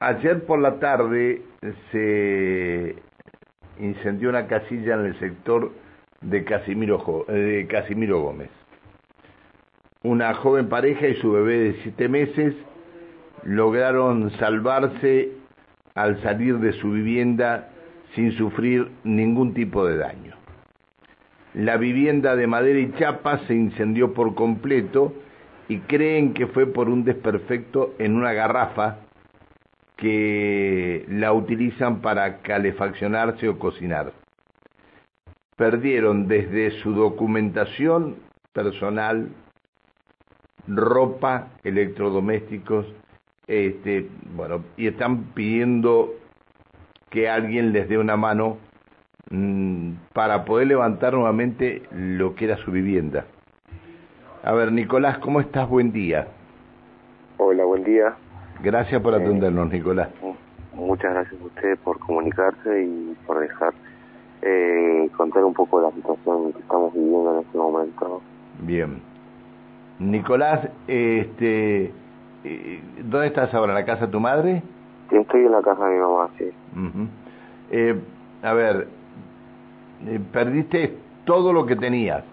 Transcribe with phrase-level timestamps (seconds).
[0.00, 1.42] ayer por la tarde
[1.92, 2.96] se
[3.78, 5.72] incendió una casilla en el sector
[6.22, 8.50] de Casimiro, de Casimiro Gómez.
[10.02, 12.54] Una joven pareja y su bebé de siete meses
[13.44, 15.32] lograron salvarse
[15.94, 17.68] al salir de su vivienda
[18.14, 20.34] sin sufrir ningún tipo de daño.
[21.52, 25.12] La vivienda de madera y chapa se incendió por completo
[25.68, 28.98] y creen que fue por un desperfecto en una garrafa
[30.00, 34.12] que la utilizan para calefaccionarse o cocinar.
[35.56, 38.16] Perdieron desde su documentación
[38.52, 39.28] personal,
[40.66, 42.86] ropa, electrodomésticos,
[43.46, 46.14] este, bueno, y están pidiendo
[47.10, 48.56] que alguien les dé una mano
[49.30, 53.26] mmm, para poder levantar nuevamente lo que era su vivienda.
[54.42, 55.68] A ver, Nicolás, ¿cómo estás?
[55.68, 56.28] Buen día.
[57.36, 58.16] Hola, buen día.
[58.62, 60.08] Gracias por atendernos, Nicolás.
[60.74, 63.72] Muchas gracias a usted por comunicarse y por dejar
[64.42, 68.22] eh, contar un poco la situación que estamos viviendo en este momento.
[68.60, 69.00] Bien.
[69.98, 71.92] Nicolás, este,
[72.44, 73.72] eh, ¿dónde estás ahora?
[73.72, 74.62] ¿En la casa de tu madre?
[75.10, 76.44] Sí, estoy en la casa de mi mamá, sí.
[76.74, 77.08] Uh -huh.
[77.70, 78.00] eh,
[78.42, 78.88] a ver,
[80.06, 82.24] eh, perdiste todo lo que tenías.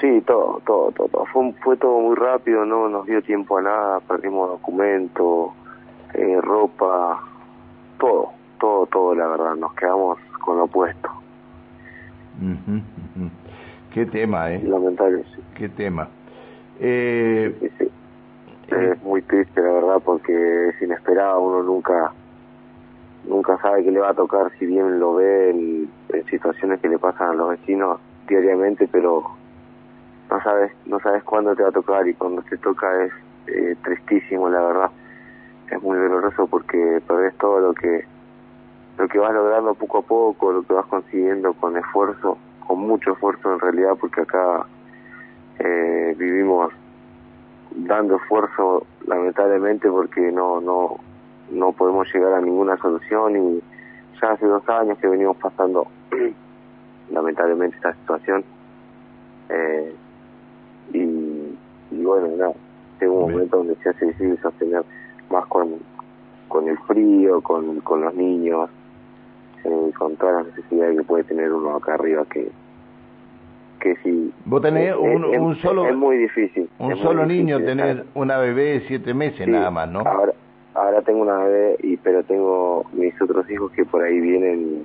[0.00, 1.26] Sí, todo, todo, todo.
[1.26, 5.50] Fue, fue todo muy rápido, no nos dio tiempo a nada, perdimos documentos,
[6.14, 7.22] eh, ropa,
[7.98, 11.10] todo, todo, todo, la verdad, nos quedamos con lo.
[12.40, 12.80] Uh -huh, uh
[13.18, 13.30] -huh.
[13.92, 14.62] Qué tema, ¿eh?
[14.64, 15.42] Lamentable, sí.
[15.54, 16.08] Qué tema.
[16.78, 17.90] Eh, sí, sí.
[18.68, 22.12] Es muy triste, la verdad, porque es inesperado, uno nunca
[23.24, 26.88] nunca sabe qué le va a tocar, si bien lo ve en, en situaciones que
[26.88, 29.39] le pasan a los vecinos diariamente, pero
[30.30, 33.12] no sabes no sabes cuándo te va a tocar y cuando te toca es
[33.46, 34.90] eh, tristísimo la verdad.
[35.70, 38.04] Es muy doloroso porque perdés todo lo que
[38.98, 43.12] lo que vas logrando poco a poco lo que vas consiguiendo con esfuerzo con mucho
[43.12, 44.66] esfuerzo en realidad porque acá
[45.58, 46.72] eh, vivimos
[47.70, 50.98] dando esfuerzo lamentablemente porque no no
[51.50, 53.62] no podemos llegar a ninguna solución y
[54.20, 55.86] ya hace dos años que venimos pasando
[57.10, 58.44] lamentablemente esta situación.
[59.48, 59.94] Eh,
[62.10, 62.54] bueno, no,
[62.98, 64.82] tengo un momento donde se hace difícil sostener
[65.30, 65.76] más con,
[66.48, 68.68] con el frío, con, con los niños,
[69.64, 72.50] eh, con todas las necesidades que puede tener uno acá arriba que
[73.78, 77.78] que si vos tenés un, es, un solo es muy difícil un solo niño difícil,
[77.78, 78.10] tener ¿sabes?
[78.14, 80.34] una bebé de siete meses Sí, nada más no ahora
[80.74, 84.84] ahora tengo una bebé y pero tengo mis otros hijos que por ahí vienen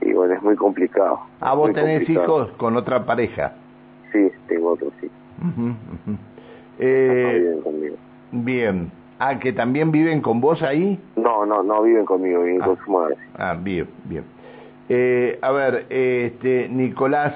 [0.00, 2.24] y, bueno es muy complicado ah vos tenés complicado.
[2.24, 3.52] hijos con otra pareja
[4.12, 4.92] sí tengo otros
[5.38, 5.68] ujú.
[6.10, 6.18] no
[6.78, 7.96] eh, viven conmigo
[8.32, 12.66] bien ah que también viven con vos ahí no no no viven conmigo viven Ah.
[12.66, 14.24] con su madre Ah, bien, bien.
[14.88, 17.34] Eh, a ver, este, Nicolás,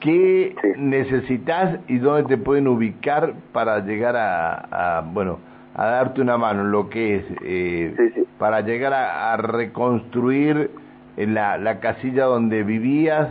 [0.00, 0.68] ¿qué Sí.
[0.76, 5.38] necesitas y dónde te pueden ubicar para llegar a, a, bueno,
[5.74, 8.24] a darte una mano, lo que es, eh, Sí, sí.
[8.38, 10.70] para llegar a, a reconstruir
[11.16, 13.28] la, la casilla donde vivías,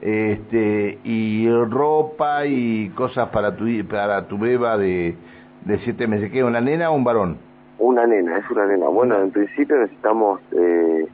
[0.00, 5.16] este, y ropa y cosas para tu, para tu beba de,
[5.64, 6.30] de siete meses?
[6.30, 7.38] ¿Qué, una nena o un varón?
[7.78, 8.88] Una nena, es una nena.
[8.88, 11.06] Bueno, en principio necesitamos eh,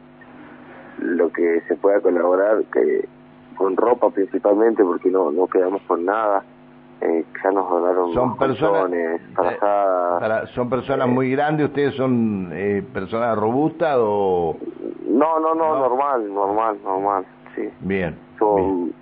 [0.99, 3.07] lo que se pueda colaborar que
[3.57, 6.43] con ropa principalmente porque no no quedamos con nada.
[7.01, 12.83] Eh, ya nos donaron Son personas, eh, para- son personas muy grandes, ustedes son eh,
[12.95, 14.57] personas robustas o
[15.07, 15.79] No, no, no, No.
[15.81, 17.25] normal, normal, normal,
[17.55, 17.69] sí.
[17.81, 18.17] bien.
[18.39, 18.93] Son...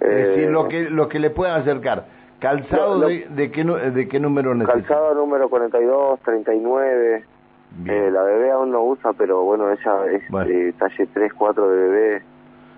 [0.00, 2.06] Es decir, eh, lo que lo que le puedan acercar.
[2.38, 4.86] Calzado Lo- lo- de, de qué de qué número necesita.
[4.86, 7.24] Calzado número 42, 39.
[7.70, 7.96] Bien.
[7.96, 10.50] Eh, la bebé aún no usa, pero bueno, ella es Bueno.
[10.50, 12.22] eh, talle 3, 4 de bebé.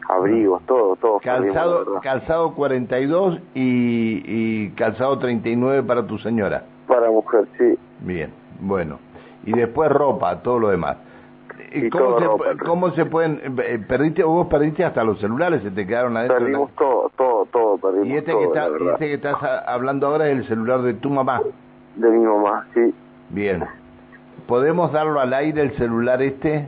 [0.08, 1.20] Abrigos, todo, todo.
[1.20, 2.00] calzado verdad.
[2.02, 6.64] calzado 42 y, y calzado 39 para tu señora.
[6.88, 7.78] Para mujer, sí.
[8.00, 8.98] Bien, bueno.
[9.44, 10.96] Y después ropa, todo lo demás.
[11.72, 15.70] ¿Y cómo, se, ropa, cómo se pueden eh, perdiste vos perdiste hasta los celulares se
[15.70, 18.66] te quedaron adentro de la- Perdimos todo, todo, todo, perdimos y este todo, que está
[18.92, 19.36] este que estás
[19.66, 21.42] hablando ahora es el celular de tu mamá.
[21.96, 22.94] De mi mamá, sí.
[23.30, 23.64] bien.
[24.46, 26.66] Podemos darlo al aire el celular este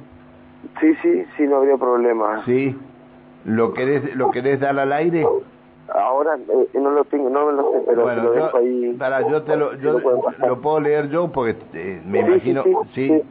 [0.81, 2.45] Sí, sí, sí, no habría problema.
[2.45, 2.77] sí
[3.45, 5.27] lo querés lo querés dar al aire
[5.95, 8.95] Ahora eh, no lo tengo, no me lo sé, pero bueno lo yo, dejo ahí.
[8.99, 9.99] para, yo te lo yo
[10.39, 13.23] lo puedo leer yo porque eh, me Sí, imagino sí, sí, sí, sí.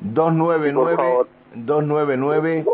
[0.00, 1.28] 299 Por favor.
[1.54, 2.64] 299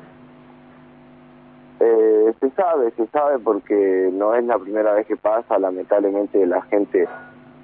[1.80, 6.62] Eh, se sabe, se sabe porque no es la primera vez que pasa, lamentablemente la
[6.64, 7.08] gente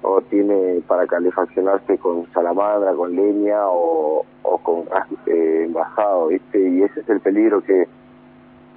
[0.02, 4.24] o tiene para calefaccionarse con salamandra, con leña o,
[4.62, 6.58] con gas eh, envasado, ¿viste?
[6.58, 7.86] Y ese es el peligro que,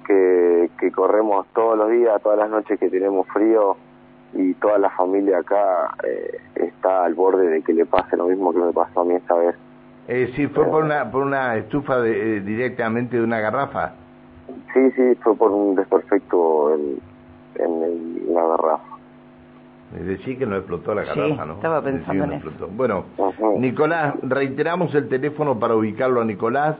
[0.06, 3.76] que, que corremos todos los días, todas las noches que tenemos frío
[4.32, 8.52] y toda la familia acá eh, está al borde de que le pase lo mismo
[8.52, 9.56] que me pasó a mí esta vez.
[10.08, 13.92] Eh, sí, fue por una, por una estufa de, eh, directamente de una garrafa.
[14.72, 16.98] Sí, sí, fue por un desperfecto en,
[17.56, 18.84] en, la garrafa.
[19.96, 21.54] Es decir, que no explotó la garrafa, sí, ¿no?
[21.54, 22.50] estaba pensando en eso.
[22.72, 23.06] Bueno,
[23.58, 26.76] Nicolás, reiteramos el teléfono para ubicarlo a Nicolás,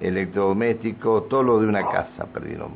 [0.00, 2.70] electrodomésticos, todo lo de una casa perdieron.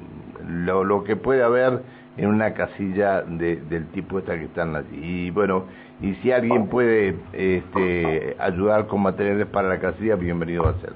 [0.46, 1.80] Lo, lo que puede haber
[2.18, 4.98] en una casilla de, del tipo esta que están allí.
[5.00, 5.64] Y bueno,
[6.02, 10.92] y si alguien puede este, ayudar con materiales para la casilla, bienvenido a ser.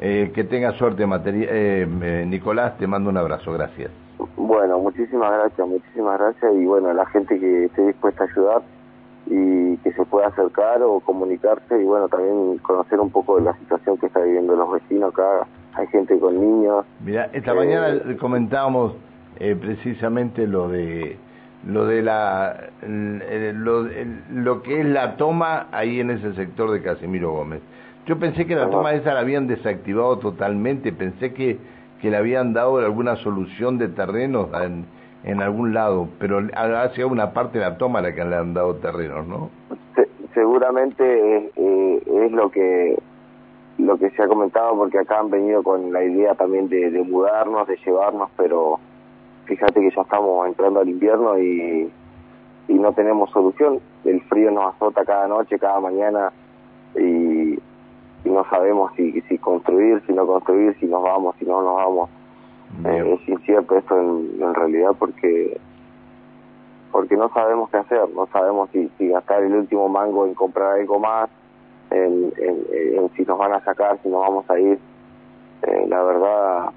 [0.00, 3.90] Eh, que tenga suerte, eh, eh, Nicolás, te mando un abrazo, gracias.
[4.36, 8.62] Bueno, muchísimas gracias, muchísimas gracias y bueno, la gente que esté dispuesta a ayudar
[9.26, 13.56] y que se pueda acercar o comunicarse y bueno, también conocer un poco de la
[13.58, 16.84] situación que está viviendo los vecinos acá, hay gente con niños.
[17.00, 18.94] Mira, esta mañana comentábamos
[19.38, 21.16] precisamente lo de
[21.66, 23.88] lo de la lo,
[24.32, 27.62] lo que es la toma ahí en ese sector de Casimiro Gómez.
[28.06, 31.58] Yo pensé que la toma esa la habían desactivado totalmente, pensé que,
[32.00, 34.84] que le habían dado alguna solución de terrenos en,
[35.24, 38.52] en algún lado, pero ha sido una parte de la toma la que le han
[38.52, 39.50] dado terrenos, ¿no?
[40.34, 42.98] seguramente eh, es lo que
[43.78, 47.02] lo que se ha comentado porque acá han venido con la idea también de, de
[47.02, 48.78] mudarnos, de llevarnos, pero
[49.46, 51.90] fíjate que ya estamos entrando al invierno y,
[52.68, 53.80] y no tenemos solución.
[54.04, 56.32] El frío nos azota cada noche, cada mañana
[56.94, 57.33] y,
[58.54, 62.10] sabemos si, si construir, si no construir, si nos vamos, si no nos vamos.
[62.84, 65.60] Eh, es incierto esto en, en, realidad porque
[66.90, 70.78] porque no sabemos qué hacer, no sabemos si, si gastar el último mango en comprar
[70.78, 71.28] algo más,
[71.90, 74.78] en, en, si nos van a sacar, si nos vamos a ir.
[75.62, 76.70] Eh, la verdad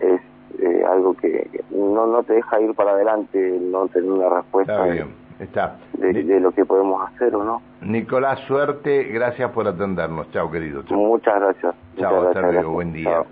[0.00, 0.20] es
[0.60, 4.72] eh, algo que, no, no te deja ir para adelante, no tener una respuesta.
[4.72, 5.27] Está bien.
[5.40, 5.76] Está.
[5.92, 7.62] De, de, lo que podemos hacer o no.
[7.82, 10.30] Nicolás, suerte, gracias por atendernos.
[10.32, 10.82] Chao, querido.
[10.90, 11.74] Muchas gracias.
[11.96, 13.10] Chao, hasta luego, buen día.
[13.10, 13.26] Chao.